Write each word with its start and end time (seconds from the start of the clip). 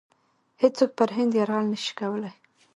هیڅوک 0.61 0.91
پر 0.97 1.09
هند 1.17 1.31
یرغل 1.39 1.65
نه 1.71 1.77
شي 1.83 1.93
کولای. 1.99 2.33